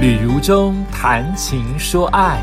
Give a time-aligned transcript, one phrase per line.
[0.00, 2.40] 旅如中谈情说爱，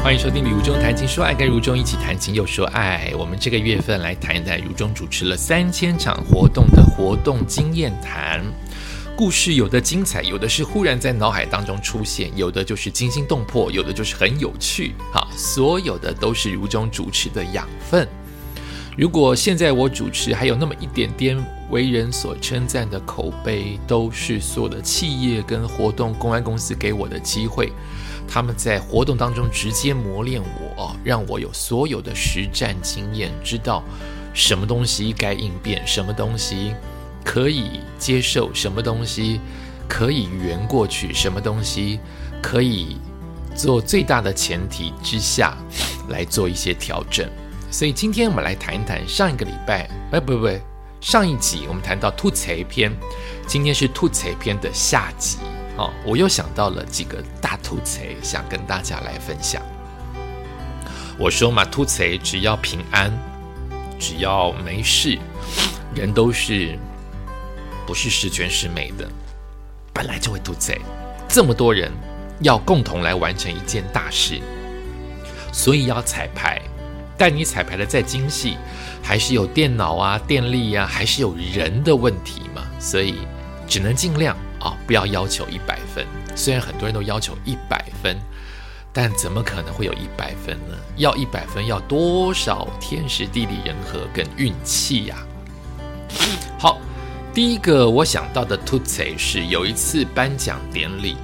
[0.00, 3.12] 欢迎收听《旅如中谈情说爱》，跟如中一起谈情又说爱。
[3.18, 8.40] 我们这个月份来谈一谈如中主持了三千场活动的活动经验谈。
[9.16, 14.94] 故事有的精彩，有的是忽然在脑海当中出现，有的就是惊心动魄，有的就是很有趣。
[15.12, 18.06] 好，所有的都是如中主持的养分。
[18.96, 27.72] 如果现在我主持还有那么一点点为人所称赞的口碑，都是所有的企业跟活动公关公司给我的机会。
[28.26, 30.40] 他们在活动当中直接磨练
[30.76, 33.82] 我，让我有所有的实战经验，知道
[34.32, 36.74] 什么东西该应变，什么东西
[37.22, 39.40] 可以接受，什么东西
[39.88, 42.00] 可以圆过去，什么东西
[42.42, 42.96] 可以
[43.54, 45.54] 做最大的前提之下
[46.08, 47.28] 来做一些调整。
[47.70, 50.48] 所以今天我们来谈一谈上一个礼拜，哎，不不不，
[51.04, 52.90] 上一集我们谈到吐槽篇，
[53.46, 55.36] 今天是吐槽篇的下集
[55.76, 55.92] 哦。
[56.02, 59.60] 我又想到了几个大吐槽，想跟大家来分享。
[61.18, 63.12] 我说嘛，吐槽只要平安，
[63.98, 65.18] 只要没事，
[65.94, 66.74] 人都是
[67.86, 69.06] 不是十全十美的，
[69.92, 70.72] 本来就会吐槽。
[71.28, 71.92] 这么多人
[72.40, 74.40] 要共同来完成一件大事，
[75.52, 76.62] 所以要彩排。
[77.16, 78.56] 但你彩排的再精细，
[79.04, 82.62] 还是有电脑啊、电力呀，还是有人的问题嘛？
[82.80, 83.16] 所以
[83.68, 86.06] 只能尽量啊，不要要求一百分。
[86.34, 88.18] 虽然很多人都要求一百分，
[88.94, 90.74] 但怎么可能会有一百分呢？
[90.96, 95.16] 要一百分，要多少天时地利人和跟运气呀？
[96.58, 96.80] 好，
[97.34, 101.16] 第一个我想到的突贼是有一次颁奖典礼，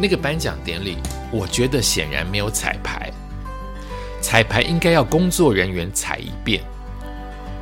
[0.00, 0.96] 那个颁奖典礼，
[1.30, 3.12] 我觉得显然没有彩排。
[4.22, 6.62] 彩排应该要工作人员踩一遍，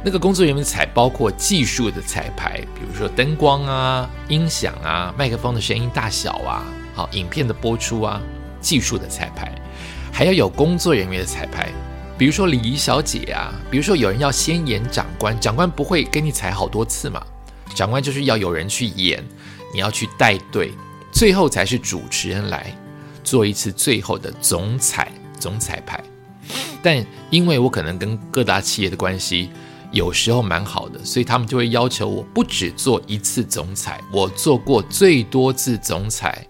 [0.09, 6.65] 那个工作人员彩包括技术的彩排，比如说灯光啊、音响啊、麦克风的声音大小啊，
[6.95, 8.19] 好，影片的播出啊，
[8.59, 9.55] 技术的彩排，
[10.11, 11.69] 还要有工作人员的彩排，
[12.17, 17.23] 比如说礼仪小姐啊，比如说有人要先演长官，长官不会给你踩好多次嘛，
[17.75, 19.23] 长官就是要有人去演，
[19.75, 20.73] 你要去带队，
[21.13, 22.75] 最后才是主持人来
[23.23, 26.03] 做一次最后的总彩总彩排。
[26.83, 29.51] 但因为我可能跟各大企业的关系
[29.91, 36.47] 有时候蛮好的，所以他们就会要求我不只做一次总裁，我做过最多次总裁，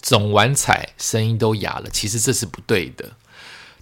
[0.00, 1.88] 总完彩声音都哑了。
[1.90, 3.12] 其实这是不对的，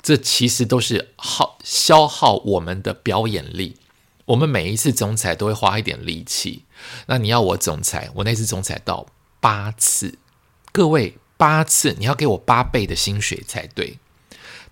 [0.02, 3.76] 这其实都是耗消耗我们的表演力。
[4.26, 6.64] 我们每一次总裁都会花一点力气。
[7.06, 9.06] 那你要我总裁，我那次总裁到
[9.40, 10.18] 八次，
[10.72, 13.98] 各位八次，你要给我八倍的薪水才对。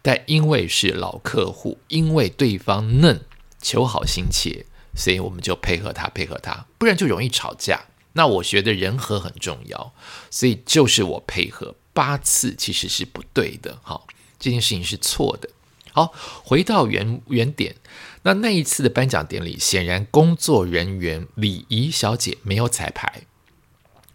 [0.02, 3.20] 但因为是老客户，因为对方嫩，
[3.64, 7.86] 求好心切，所以我们就配合他，配合他，不然就容易吵架。
[8.12, 9.92] 那我觉得人和很重要，
[10.30, 14.06] 所以就是我配合八次其实是不对的，好，
[14.38, 15.48] 这件事情是错的。
[15.92, 16.12] 好，
[16.44, 17.76] 回到原原点，
[18.22, 23.22] 那那一次的颁奖典礼，显然工作人员礼仪小姐没有彩排，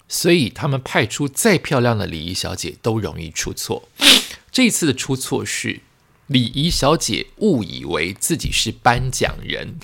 [0.08, 3.90] 所以他们派出再漂亮的礼仪小姐都容易出错。
[4.52, 5.82] 这一次的出错是
[6.29, 9.79] 礼仪小姐误以为自己是颁奖人，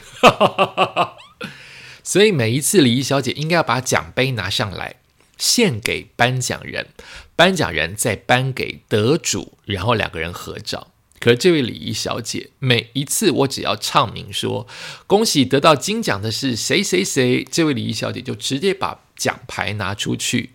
[2.03, 4.97] 所以每一次礼仪小姐应该要把奖杯拿上来
[5.39, 6.89] 献给颁奖人，
[7.35, 10.91] 颁奖人再颁给得主，然后两个人合照。
[11.19, 14.67] 可这位礼仪小姐每一次我只要唱名说
[15.07, 20.51] 恭喜得到金奖的是谁谁谁，这位礼仪小姐就直接把奖牌拿出去。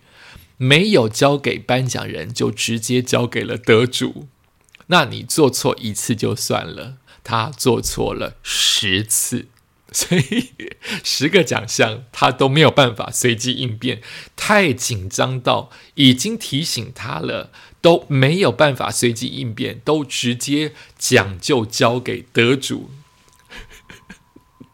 [0.55, 4.27] 没有交给颁奖人，就直接交给了得主。
[4.91, 9.47] 那你做错一次就算了，他做错了十次，
[9.93, 10.51] 所以
[11.01, 14.01] 十个奖项他都没有办法随机应变，
[14.35, 22.91] 太紧张到已经提醒他了，都没有办法随机应变，都直接奖就交给得主。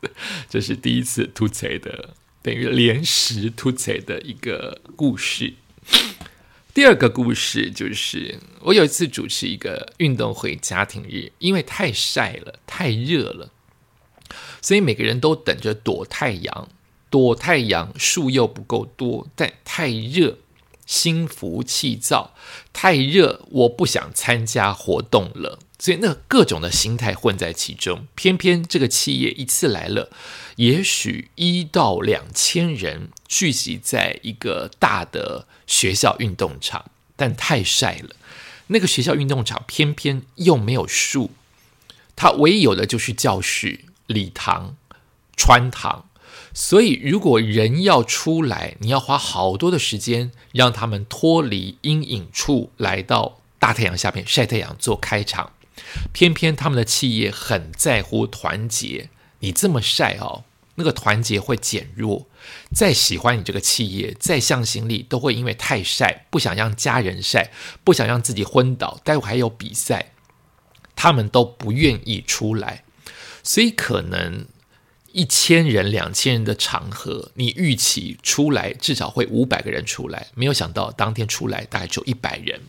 [0.49, 5.53] 这是第一次突贼的，等于连十突贼的一个故事。
[6.77, 13.49] 第二个故事就是，我有一次主持一个运动会家庭日，因为太晒了、太热了，
[14.61, 16.69] 所以每个人都等着躲太阳。
[17.09, 20.37] 躲太阳树又不够多，但太热，
[20.85, 22.35] 心浮气躁，
[22.71, 25.57] 太热，我不想参加活动了。
[25.79, 30.09] 所以那各种的心态混在其中，偏偏这个企业一次来了，
[30.55, 38.15] 也许一到两千人聚集在一个大的学校运动场，但太晒了。
[38.67, 41.31] 那个学校运动场偏偏又没有树，
[42.15, 44.75] 它唯一有的就是教室、礼堂、
[45.37, 46.09] 穿堂，
[46.53, 55.51] 所以，如果人要出来，你要花好多的时间让他们脱离阴影处，来到大太阳下面晒太阳做开场。
[56.11, 59.09] 偏偏他们的企业很在乎团结，
[59.39, 60.43] 你这么晒哦，
[60.75, 62.27] 那个团结会减弱。
[62.73, 67.51] 再喜欢你这个企业，再向心力，都会因为太晒，不想让家人晒，
[67.83, 70.13] 不想让自己昏倒，待会还有比赛，
[70.95, 72.83] 他们都不愿意出来。
[73.43, 74.45] 所以可能
[75.11, 82.61] 一千人、两千人的场合，你预期出来至少会五百个人出来，没有想到当天出来大概只有一百人。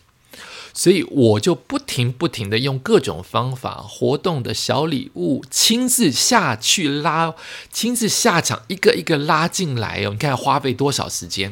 [0.79, 7.35] 所以我就不停不停的用各种方法、活动的小礼物，亲自下去拉，
[7.69, 10.11] 亲自下场，一个一个拉进来哦。
[10.11, 11.51] 你看花费多少时间，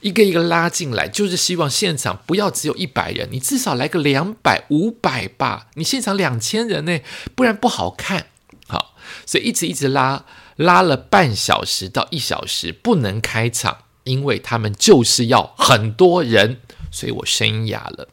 [0.00, 5.66] 一个一个拉进来，就是希望现场不要只有一百人，你至少来个两百、五百吧。
[5.74, 6.98] 你现场两千人呢，
[7.34, 8.28] 不然不好看。
[8.68, 8.94] 好，
[9.26, 10.24] 所以一直一直拉，
[10.56, 18.08] 拉了半小时到一小时，不能开场，因为他们就是要很多人，所以我声音哑了。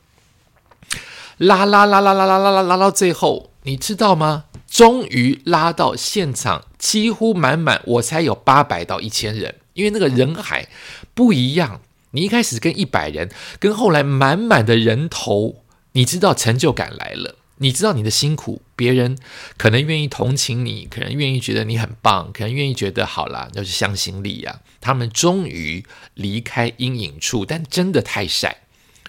[1.40, 4.46] 拉拉拉拉拉拉拉拉拉到最后，你知道吗？
[4.70, 10.68] 终于拉到现场几乎满满，我才有八百到一千人，因为那个人海
[11.14, 11.82] 不一样。
[12.12, 15.64] 你一开始跟一百人，跟后来满满的人头，
[15.94, 19.18] 你知道成就感来了，你知道你的辛苦，别人
[19.58, 24.60] 可能愿意同情你，可能愿意觉得你很棒，可能愿意觉得好啦，就是向心力呀。
[24.82, 25.86] 他们终于
[26.16, 28.58] 离开阴影处，但真的太晒。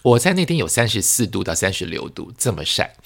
[0.02, 2.96] 我在那天有三十四度到三十六度这么晒，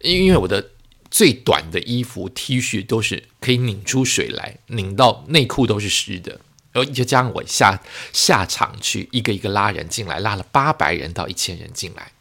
[0.00, 0.70] 因因为我的
[1.10, 6.40] 最短的衣服 T 恤都是可以拧出水来，拧到内裤都是湿的。
[6.72, 12.12] 然后就加上我下下场去一个一个拉人进来，拉了八百人到一千人进来，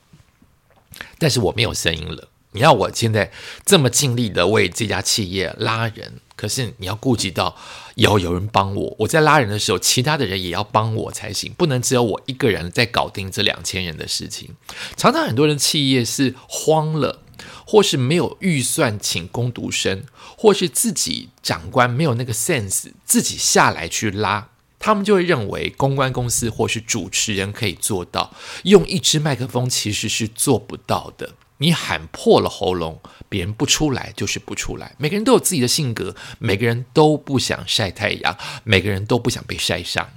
[1.20, 2.30] 但是我没有声音了。
[2.54, 3.32] 你要我现在
[3.64, 7.54] 这么尽力的为这家企业拉人，可是你要顾及到
[7.96, 8.96] 要有人帮我。
[9.00, 14.56] 我在拉人的时候，其他的人也要帮我才行，不能只有我一个人在搞定这两千人的事情。
[14.96, 17.24] 常常很多人企业是慌了，
[17.68, 20.06] 或是没有预算请工读生，
[20.38, 24.48] 或是自己长官没有那个 sense，自己下来去拉，
[24.80, 28.34] 他们就会认为公关公司或是主持人可以做到，
[28.64, 31.34] 用一支麦克风其实是做不到的。
[31.60, 34.96] 你喊破了喉咙，别人不出来就是不出来。
[34.98, 40.10] 每个人都有自己的性格，每个人都不想晒太阳，每个人都不想被晒伤。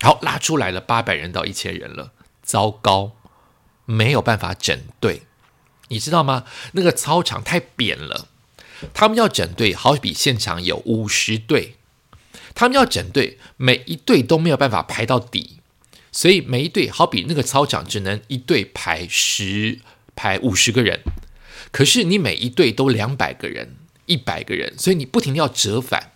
[0.00, 2.12] 好，拉出来了八百人到一千人了，
[2.42, 3.12] 糟糕，
[3.86, 5.22] 没有办法整队。
[5.88, 6.44] 你知道吗？
[6.72, 8.28] 那个操场太扁了，
[8.92, 11.76] 他们要整队，好比现场有五十队，
[12.54, 15.60] 他们要整队，每一队都没有办法排到底，
[16.12, 19.80] 所以每一队好比那个操场只能一队排十。
[20.18, 20.98] 排五十个人，
[21.70, 23.76] 可是你每一队都两百个人、
[24.06, 26.10] 一百个人，所以你不停的要折返、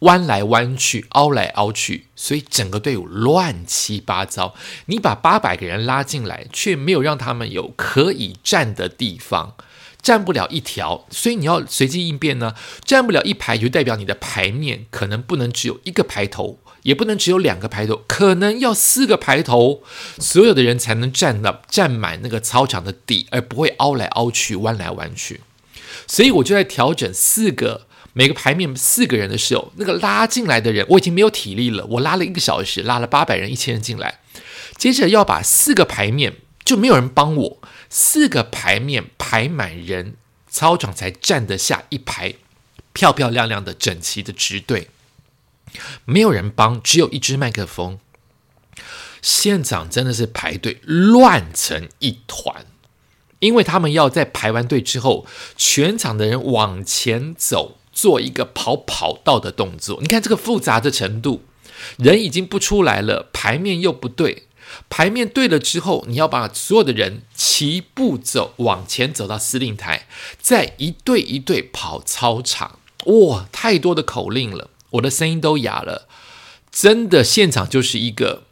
[0.00, 4.54] 弯来弯去、凹来凹去，所以整个队伍乱七八糟。
[4.86, 9.54] 你把八百个人拉进来，却没有让他们有可以站的地方，
[10.02, 12.54] 站不了一条，所以你要随机应变呢。
[12.84, 16.58] 站不了一排，就代表你的牌面可能不能只有一个排头。
[16.84, 19.82] 也不能只有两个排头，可能要四个排头，
[20.18, 25.40] 所有的人才能站到站满那个操场的底，而不会凹来凹去、弯来弯去。
[26.06, 31.84] 所以我就在调整四个每个排面四个人的时候，那个拉进来的人我已经没有体力了。
[31.86, 34.20] 我拉了一个小时，拉了八百人、一千人进来，
[34.76, 37.58] 接着要把四个排面就没有人帮我，
[37.88, 40.16] 四个排面排满人，
[40.50, 42.34] 操场才站得下一排
[42.92, 44.90] 漂漂亮亮的整齐的直队。
[46.04, 47.98] 没有人帮，只有一支麦克风。
[49.22, 52.66] 现场真的是排队乱成一团，
[53.38, 55.26] 因为他们要在排完队之后，
[55.56, 59.98] 全场的人往前走，做一个跑跑道的动作。
[60.02, 61.42] 你看这个复杂的程度，
[61.96, 64.46] 人已经不出来了，排面又不对，
[64.90, 70.06] 排面对了之后，你要把所有的人齐步走，往前走到司令台，
[70.38, 72.78] 再一队一队跑操场。
[73.06, 74.68] 哇，太多的口令了。
[74.94, 76.08] 我的声音都哑了，
[76.70, 78.44] 真的，现场就是一个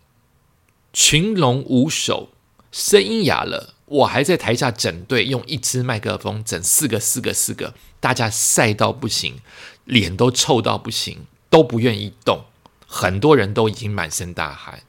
[0.93, 2.31] 群龙无首，
[2.71, 3.75] 声音哑了。
[3.87, 9.41] 我还在台下整队，用一支麦克风整四个、四个、四个，大家晒到不行，
[9.85, 12.45] 脸都臭到不行，都不愿意动，
[12.87, 14.83] 很多人都已经满身大汗。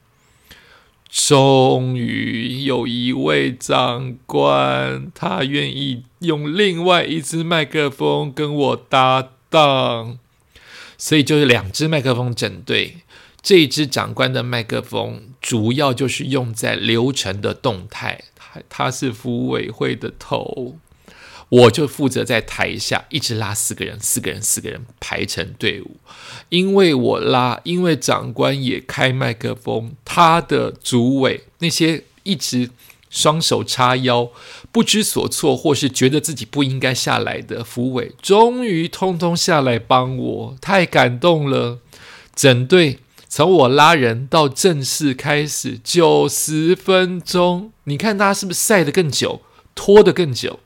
[1.10, 10.18] 终于有一位长官，他愿意用另外一支麦克风跟我搭档。
[10.96, 12.98] 所以就是两只麦克风整队，
[13.42, 20.76] 这一支长官的麦克风主要就是用在流程的动态，他他是服务委会的头，
[21.48, 25.96] 我就负责在台下一直拉四个人，四个人，四个人排成队伍。
[26.48, 32.70] 因为我拉，因为长官也开麦克风，他的主委那些一直
[33.14, 34.28] 双手叉腰、
[34.72, 41.78] 不知所措，或是觉得自己不应该下来的副委，终于通通下来帮我，太感动了。
[42.34, 49.42] 整队从我拉人到正式开始九十分钟，你看大家是不是晒得更久，
[49.76, 50.58] 拖得更久？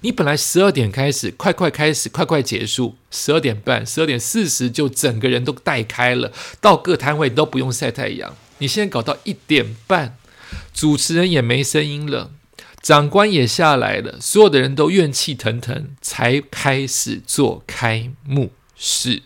[0.00, 6.32] 你本来十二点开始，快快开始，快快结束，十二点半、十二点四十就整个人都带开了，
[6.62, 8.34] 到各摊位都不用晒太阳。
[8.58, 10.16] 你现在搞到一点半，
[10.74, 12.32] 主持人也没声音了，
[12.82, 19.22] 长官也下来了，所有的人都怨气腾腾，才开始做开幕式。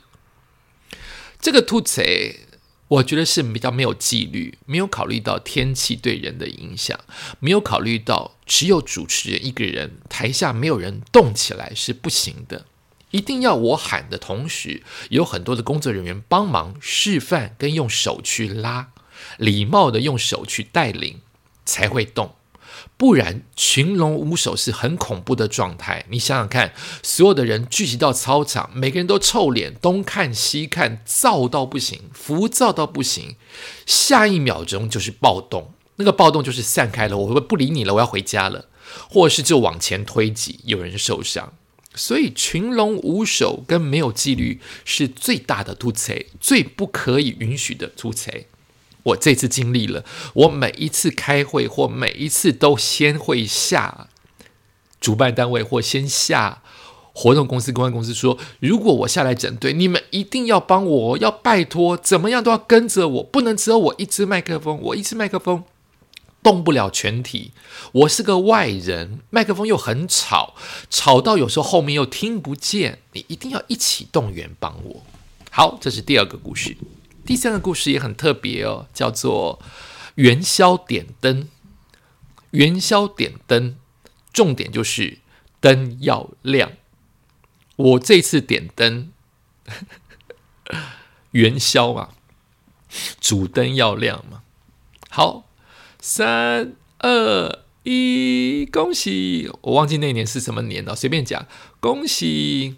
[1.40, 2.44] 这个兔贼。
[2.88, 6.98] 我觉得是比较没有纪律，没有考虑到天气对人的影响，
[7.38, 12.64] 没有考虑到只有主持人一个人，台下没有人动起来是不行的。
[13.10, 18.88] 一定要我喊的同时，有很多的工作人员帮忙示范跟用手去拉，
[19.36, 21.20] 礼貌的用手去带领，
[21.68, 22.34] 才会动。
[22.96, 26.04] 不然群龙无首是很恐怖的状态。
[26.08, 26.72] 你想想看，
[27.02, 33.37] 所有的人聚集到操场，每个人都臭脸，东看西看，躁到不行，浮躁到不行。
[33.87, 38.66] 下一秒钟就是暴动，那个暴动就是散开了，我会不理你了，我要回家了，
[39.10, 41.52] 或是就往前推挤，有人受伤。
[41.94, 48.46] 所以群龙无首跟没有纪律是最大的突贼，最不可以允许的突贼。
[49.08, 54.08] 我这次经历了，我每一次开会或每一次都先会下
[55.00, 56.62] 主办单位或先下
[57.12, 65.64] 活动公司、公关公司说，如果我下来整队，你们一定要帮我，要拜托，怎么样都要跟着我，不能只有我一支麦克风，我一支麦克风
[66.42, 67.52] 动不了全体，
[67.92, 70.54] 我是个外人，麦克风又很吵，
[70.88, 75.02] 吵到有时候后面又听不见，你一定要一起动员帮我。
[75.50, 76.76] 好，这是第二个故事。
[77.28, 79.61] 第三个故事也很特别哦，叫做
[80.14, 81.47] 元宵点灯。
[82.52, 83.76] 元宵点灯，
[84.32, 85.18] 重点就是
[85.61, 86.73] 灯要亮。
[87.76, 89.12] 我这次点灯，
[91.32, 92.14] 元宵嘛，
[93.20, 94.42] 主灯要亮嘛。
[95.11, 95.44] 好，
[96.00, 99.50] 三二一，恭喜！
[99.61, 101.47] 我忘记那年是什么年了，随便讲，
[101.78, 102.76] 恭喜。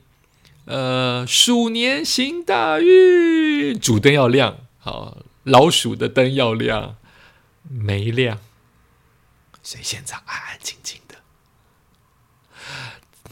[0.67, 6.97] 呃，鼠年行大运，主灯要亮，好，老鼠的灯要亮，
[7.69, 8.39] 没亮，
[9.63, 11.17] 所以现场安安静静的，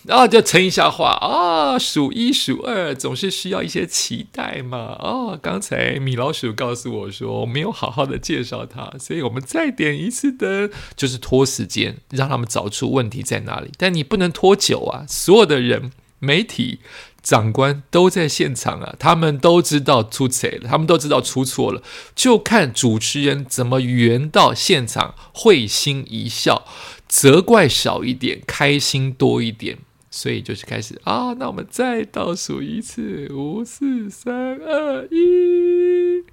[0.05, 4.97] 然后就称一下话啊，数一数二，总是需要一些期待嘛。
[4.99, 13.71] 哦，刚才米老鼠告诉我说，我没有好好的介绍他，所以我们再点一次灯，就是拖时间，让他们找出问题在哪里。
[13.77, 16.81] 但你不能拖久啊，所有的人，媒体。
[17.29, 21.83] 长官都在现场啊，他们都知道出错了，他们都知道出错了，
[22.15, 26.65] 就看主持人怎么圆到现场，会心一笑，
[27.07, 29.77] 责怪少一点，开心多一点，
[30.11, 36.25] 所以就是开始啊，那我们再倒数一次，五四三二一，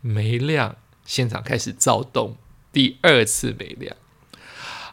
[0.00, 2.38] 没亮，现场开始躁动，
[2.72, 3.94] 第二次没亮。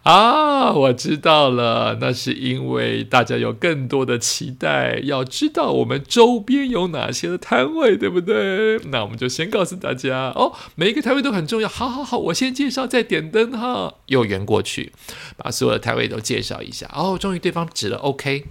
[0.05, 8.77] 啊，我知道了，那是因为大家有更多的期待，要知道我们周边有哪些的摊位，对不对？
[8.91, 11.67] 那我们就先告诉大家哦，每一个摊位都很重要。
[11.67, 14.91] 好好好，我先介绍，再点灯哈，又圆过去，
[15.37, 16.87] 把所有的摊位都介绍一下。
[16.93, 18.45] 哦，终于对方指了 OK。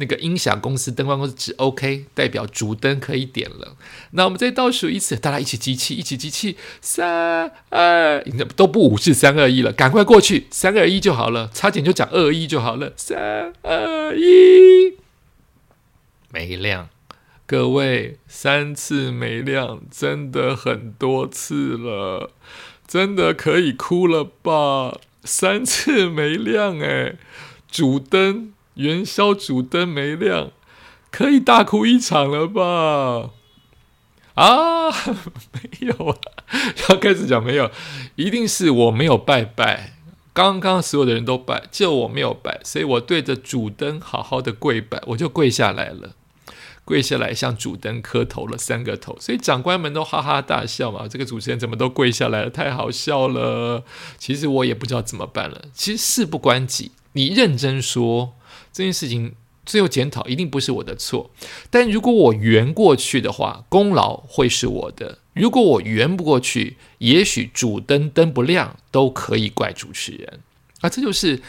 [0.00, 3.76] 那个音响公司、灯光公司指 OK，代表主灯可以点了。
[4.12, 8.24] 那我们再倒数一次，大家一起集气，一起集气，三二，
[8.56, 14.96] 都不五四三二一了，赶快过去，三二一就好了，差点就讲二一就好了，三二一，
[16.32, 16.88] 没亮，
[17.46, 22.32] 各位三次没亮，真的很多次了，
[22.88, 24.98] 真的可以哭了吧？
[25.24, 27.16] 三次没亮，哎，
[27.70, 28.54] 主灯。
[28.74, 30.50] 元宵主灯没亮，
[31.10, 33.30] 可以大哭一场了吧？
[34.34, 34.90] 啊，
[35.52, 36.16] 没有啊，
[36.88, 37.70] 要开始讲没有，
[38.14, 39.94] 一定是我没有拜拜。
[40.32, 46.14] 刚刚所有的人都拜，就我没有拜，所以我对着主灯好好的跪拜，我就跪下来了，
[46.84, 51.06] 跪下来向主灯磕头了三个头，所以长官们都哈哈大笑嘛。
[51.08, 52.48] 这个主持人怎么都跪下来了？
[52.48, 53.82] 太好笑了。
[54.16, 55.64] 其实我也不知道怎么办了。
[55.74, 58.34] 其实事不关己，你认真说。
[58.72, 59.34] 这件事情
[59.66, 61.30] 最后检讨一定不是我的错，
[61.70, 70.40] 但如果我圆过去的话，功劳会是我的；如果我圆不过去，也许主灯灯不亮都可以怪主持人
[70.80, 70.88] 啊。
[70.88, 71.40] 这就是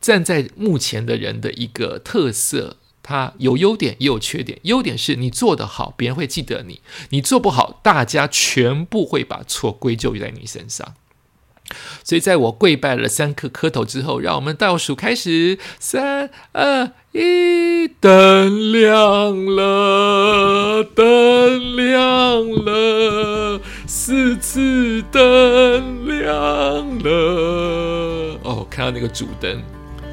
[0.00, 4.58] 站在目前的人的一个特色，它有优点也有缺点。
[4.62, 10.94] 优点是你做得好，别人会记得你；你做不好，大家全部会把错归咎于在你身上。
[12.04, 26.28] 所以，在我跪拜了三颗磕头之后，让我们倒数开始：三、二、一，灯亮了，灯亮了，四次灯亮
[26.98, 28.38] 了。
[28.42, 29.62] 哦，看到那个主灯。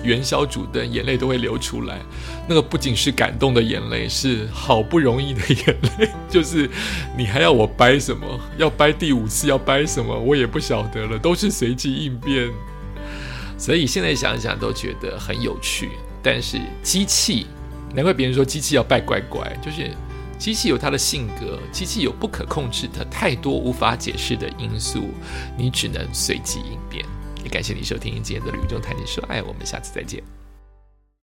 [0.07, 1.99] 元宵主灯，眼泪都会流出来。
[2.47, 6.09] 那个不仅是感动的眼泪，是好不容易的眼泪。
[6.29, 6.69] 就是
[7.17, 8.25] 你还要我掰什么？
[8.57, 9.47] 要掰第五次？
[9.47, 10.17] 要掰什么？
[10.17, 12.49] 我也不晓得了，都是随机应变。
[13.57, 15.89] 所以现在想想都觉得很有趣。
[16.23, 17.47] 但是机器，
[17.93, 19.91] 难怪别人说机器要拜乖乖，就是
[20.37, 25.09] 机器有它的性格，机器有不可控制的太多无法解释的因素，
[25.57, 27.05] 你只能随机应变。
[27.47, 30.36] 感谢你收听今天的《旅中谈情说爱》，我们下次再见。